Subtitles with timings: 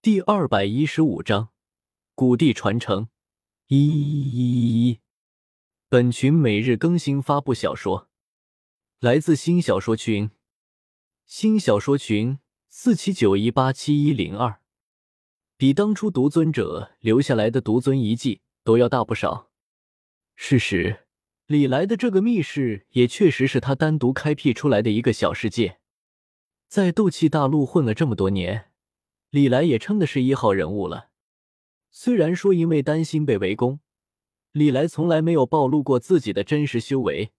[0.00, 1.48] 第二百一十五章
[2.14, 3.08] 古地传承。
[3.66, 5.00] 一一一一，
[5.88, 8.08] 本群每日更新发布小说，
[9.00, 10.30] 来自新小说群，
[11.26, 12.38] 新小说群
[12.68, 14.60] 四七九一八七一零二，
[15.56, 19.50] 比当初独尊者留下来的独尊遗迹都要大不少。
[20.36, 21.08] 事实，
[21.46, 25.80] 李来的这个密室也确实是他单独开辟出来的一个小世界，
[26.68, 28.67] 在斗气大陆混了这么多年，
[29.30, 31.10] 李来也称的是一号人物了。
[31.90, 33.80] 虽然说因为担心被围攻，
[34.52, 37.32] 李来从来没有暴露过自己的真实修为。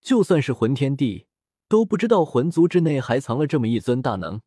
[0.00, 1.26] 就算是魂天帝
[1.66, 4.42] 都不知道魂族之内还藏了这么一尊大能。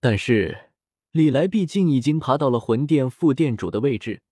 [0.00, 0.70] 但是
[1.12, 4.22] 李来毕竟已经爬到了魂殿副殿主的位置，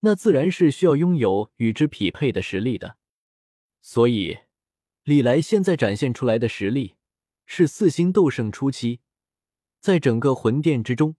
[0.00, 2.96] 那自然是需要拥有与之匹配的实力的。
[3.82, 4.38] 所以，
[5.04, 6.94] 李来现在展现出来的实力
[7.44, 9.00] 是四星斗圣初期，
[9.80, 11.16] 在整个魂殿之中。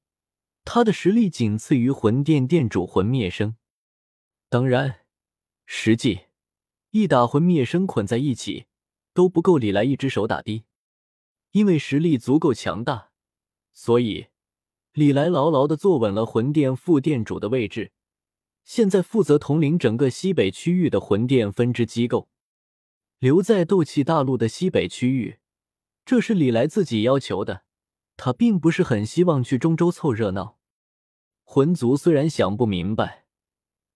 [0.65, 3.55] 他的实力仅次于魂殿殿主魂灭生，
[4.49, 5.01] 当然，
[5.65, 6.21] 实际
[6.91, 8.65] 一打魂灭生捆在一起
[9.13, 10.63] 都不够李来一只手打的。
[11.51, 13.11] 因为实力足够强大，
[13.73, 14.27] 所以
[14.93, 17.91] 李来牢牢的坐稳了魂殿副殿主的位置，
[18.63, 22.29] 现在负责统领整个西北区域的魂殿分支机构。
[23.19, 25.37] 留在斗气大陆的西北区域，
[26.03, 27.63] 这是李来自己要求的。
[28.15, 30.59] 他并不是很希望去中州凑热闹。
[31.43, 33.25] 魂族虽然想不明白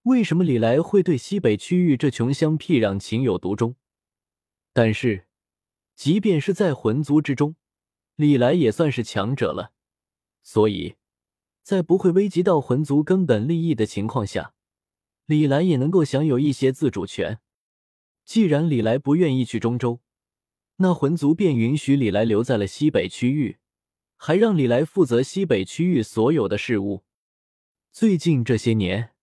[0.03, 3.75] 为什么李来会对西北区域这穷乡僻壤情有独钟，
[4.73, 5.27] 但是
[5.95, 7.55] 即便是在魂族之中，
[8.15, 9.73] 李来也算是强者了。
[10.43, 10.95] 所以，
[11.61, 14.53] 在不会危及到魂族根本利益的情况下，
[15.25, 17.39] 李来也能够享有一些自主权。
[18.23, 19.99] 既然李来不愿意去中州，
[20.77, 23.57] 那魂族便允许李来留在了西北区域。
[24.17, 27.03] 还让李来负责西北区域所有的事务。
[27.91, 29.13] 最近这些年，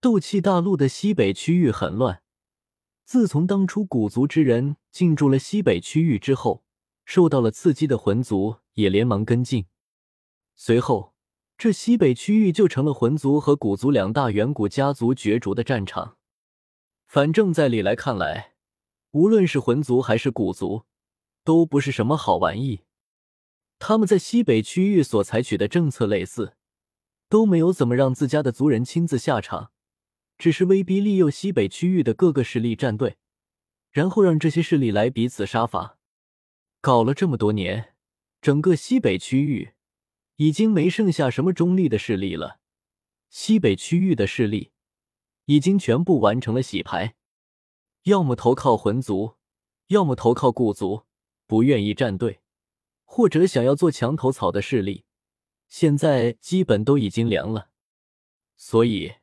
[0.00, 2.22] 斗气大陆的西北区域很乱。
[3.04, 6.62] 自从当初古族之人进驻了西北区域之后，
[7.04, 9.66] 受到了刺激的魂族也连忙跟进。
[10.54, 11.14] 随后，
[11.56, 16.16] 这西北区域就成了魂族和古族两大远古家族角逐的战场。
[17.06, 18.54] 反正，在李来看来，
[19.12, 20.84] 无论是魂族还是古族，
[21.42, 22.82] 都不是什么好玩意。
[23.78, 26.56] 他们在西北区域所采取的政策类似，
[27.28, 29.70] 都没有怎么让自家的族人亲自下场，
[30.36, 33.16] 只是威逼利诱西北区域的各个势力站队，
[33.90, 35.98] 然后让这些势力来彼此杀伐。
[36.80, 37.94] 搞了这么多年，
[38.40, 39.72] 整个西北区域
[40.36, 42.60] 已经没剩下什么中立的势力了。
[43.30, 44.72] 西北区域的势力
[45.46, 47.14] 已经全部完成了洗牌，
[48.04, 49.34] 要么投靠魂族，
[49.88, 51.04] 要么投靠古族，
[51.46, 52.40] 不愿意站队。
[53.10, 55.04] 或者想要做墙头草的势力，
[55.66, 57.70] 现在基本都已经凉了。
[58.54, 59.14] 所以，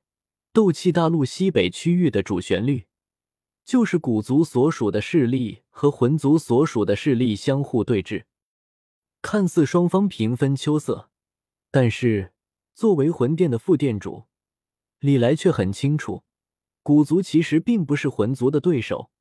[0.51, 2.87] 斗气大陆西北区域的主旋律，
[3.63, 8.23] 就是古族所属的势力和魂族所属的势力相互对峙。
[9.21, 11.11] 看似双方平分秋色，
[11.69, 12.33] 但是
[12.73, 14.23] 作为魂殿的副殿主，
[14.99, 16.23] 李来却很清楚，
[16.81, 19.11] 古族其实并不是魂族的对手。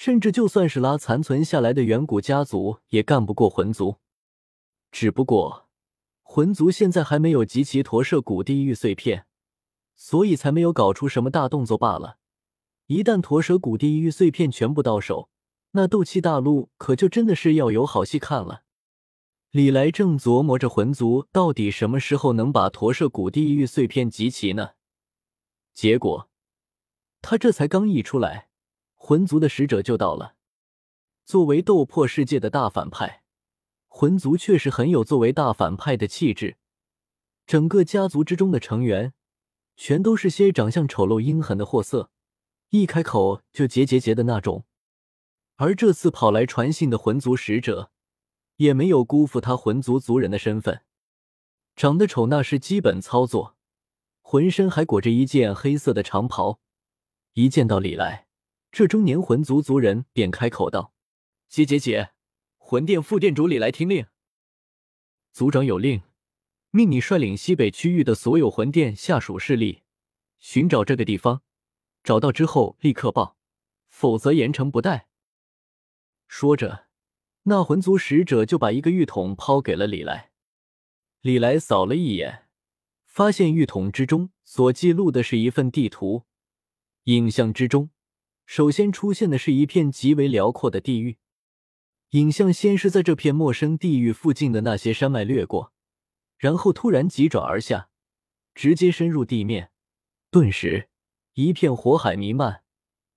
[0.00, 3.96] 甚至就算是拉残存下来的远古家族，也干不过魂族。
[4.90, 5.68] 只不过，
[6.22, 9.26] 魂族现在还没有集齐驼舍古地狱碎片，
[9.94, 12.16] 所以才没有搞出什么大动作罢了。
[12.86, 15.28] 一旦驼舍古地狱碎片全部到手，
[15.72, 18.62] 那斗气大陆可就真的是要有好戏看了。
[19.50, 24.70] 李来正琢磨着魂族到底什么时候能把驼舍古地狱碎片集齐呢？
[25.74, 26.30] 结果，
[27.20, 28.48] 他这才刚一出来。
[29.02, 30.36] 魂族的使者就到了。
[31.24, 33.22] 作为斗破世界的大反派，
[33.88, 36.58] 魂族确实很有作为大反派的气质。
[37.46, 39.14] 整个家族之中的成员，
[39.74, 42.10] 全都是些长相丑陋、阴狠的货色，
[42.68, 44.66] 一开口就结结结的那种。
[45.56, 47.90] 而这次跑来传信的魂族使者，
[48.56, 50.82] 也没有辜负他魂族族人的身份。
[51.74, 53.56] 长得丑那是基本操作，
[54.20, 56.60] 浑身还裹着一件黑色的长袍。
[57.32, 58.29] 一见到李来。
[58.72, 60.94] 这中年魂族族人便开口道
[61.48, 62.12] ：“姐姐姐，
[62.56, 64.06] 魂殿副殿主李来听令。
[65.32, 66.02] 族长有令，
[66.70, 69.82] 命你率领西北区域的所有魂殿下属势力，
[70.38, 71.42] 寻找这个地方，
[72.04, 73.36] 找到之后立刻报，
[73.88, 75.08] 否则严惩不贷。”
[76.28, 76.86] 说着，
[77.42, 80.30] 那魂族使者就把一个玉筒抛给了李来。
[81.22, 82.46] 李来扫了一眼，
[83.04, 86.22] 发现玉筒之中所记录的是一份地图，
[87.04, 87.90] 影像之中。
[88.50, 91.18] 首先出现的是一片极为辽阔的地域，
[92.10, 95.72] 影像先是在这片陌生地域附近的那些山脉掠过，
[96.36, 97.90] 然后突然急转而下，
[98.52, 99.70] 直接深入地面，
[100.32, 100.88] 顿时
[101.34, 102.64] 一片火海弥漫，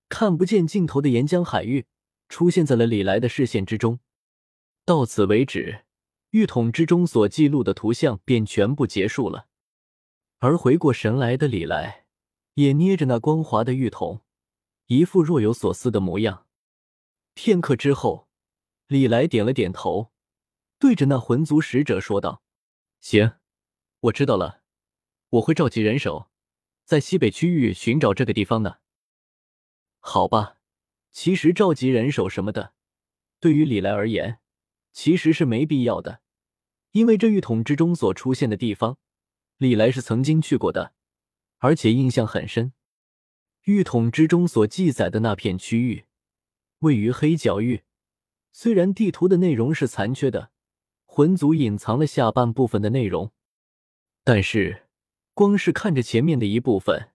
[0.08, 1.88] 看不见尽头的岩浆海域
[2.30, 4.00] 出现在了李来的视线之中。
[4.86, 5.86] 到此为止，
[6.30, 9.48] 玉桶之中所记录的图像便全部结束了。
[10.38, 12.06] 而回过神来的李来，
[12.54, 14.22] 也捏着那光滑的玉桶，
[14.88, 16.48] 一副若有所思的模样。
[17.34, 18.28] 片刻之后，
[18.88, 20.12] 李来点了点头，
[20.78, 22.44] 对着那魂族使者说道
[23.02, 23.34] ：“行，
[24.02, 24.62] 我知道了，
[25.30, 26.30] 我会召集人手，
[26.86, 28.82] 在西北区域寻找这个地方的。”
[30.00, 30.58] 好吧，
[31.12, 32.74] 其实召集人手什么的，
[33.40, 34.40] 对于李来而言，
[34.92, 36.22] 其实是没必要的，
[36.92, 38.98] 因为这玉筒之中所出现的地方，
[39.58, 40.94] 李来是曾经去过的，
[41.58, 42.74] 而且印象很深。
[43.64, 46.06] 玉筒之中所记载的那片区域。
[46.80, 47.84] 位于黑角域，
[48.52, 50.52] 虽然地图的内容是残缺的，
[51.06, 53.32] 魂族隐藏了下半部分的内容，
[54.26, 54.88] 但是
[55.34, 57.12] 光是看着前面的一部分，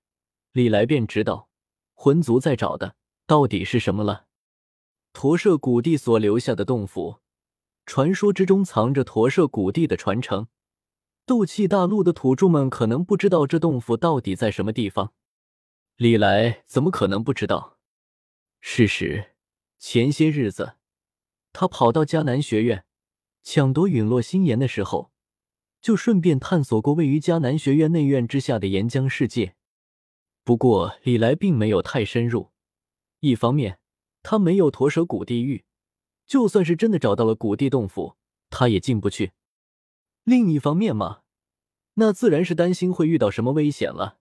[0.52, 1.50] 李来便知道
[1.92, 2.96] 魂族在找的
[3.26, 4.26] 到底是什么了。
[5.12, 7.16] 驼舍古地所留下的洞府，
[7.84, 10.48] 传说之中藏着驼舍古地的传承。
[11.26, 15.12] 斗气大陆的土著们可能不知道这洞府到底在什么地方，
[15.98, 17.76] 李来怎么可能不知道？
[18.60, 19.32] 事实。
[19.80, 20.76] 前些日子，
[21.52, 22.84] 他跑到迦南学院
[23.42, 25.10] 抢夺陨落心炎的时候，
[25.80, 29.56] 就顺便探索过位于迦南学院内院之下的岩浆世界。
[30.44, 32.52] 不过李来并没有太深入，
[33.18, 33.80] 一方面
[34.22, 35.64] 他没有驼蛇古地狱，
[36.24, 38.16] 就算是真的找到了古地洞府，
[38.50, 39.32] 他也进不去；
[40.22, 41.22] 另一方面嘛，
[41.94, 44.20] 那自然是担心会遇到什么危险了。